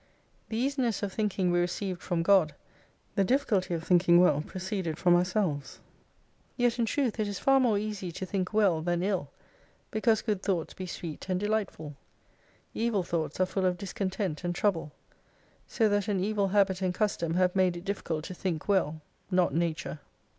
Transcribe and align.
The 0.49 0.57
easiness 0.57 1.03
of 1.03 1.13
thinking 1.13 1.51
we 1.51 1.59
received 1.59 2.01
from 2.01 2.23
God, 2.23 2.55
the 3.13 3.23
difficulty 3.23 3.75
of 3.75 3.83
thinking 3.83 4.19
well 4.19 4.41
proceeded 4.41 4.97
from 4.97 5.15
ourselves. 5.15 5.79
Yet 6.57 6.79
in 6.79 6.87
truth, 6.87 7.19
it 7.19 7.27
is 7.27 7.37
far 7.37 7.59
more 7.59 7.77
easy 7.77 8.11
to 8.13 8.25
think 8.25 8.51
well 8.51 8.81
than 8.81 9.03
ill, 9.03 9.29
because 9.91 10.23
good 10.23 10.41
thoughts 10.41 10.73
be 10.73 10.87
sweet 10.87 11.29
and 11.29 11.39
delightful: 11.39 11.93
Evil 12.73 13.03
thoughts 13.03 13.39
are 13.39 13.45
full 13.45 13.67
of 13.67 13.77
discontent 13.77 14.43
and 14.43 14.55
trouble. 14.55 14.91
So 15.67 15.87
that 15.89 16.07
an 16.07 16.19
evil 16.19 16.47
habit 16.47 16.81
and 16.81 16.95
custom 16.95 17.35
have 17.35 17.55
made 17.55 17.77
it 17.77 17.85
difficult 17.85 18.23
to 18.25 18.33
think 18.33 18.67
well, 18.67 19.01
not 19.29 19.53
Nature. 19.53 19.99